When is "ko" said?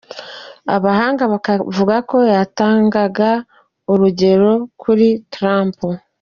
2.09-2.17